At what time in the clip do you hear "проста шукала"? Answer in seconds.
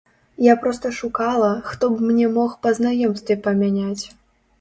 0.61-1.51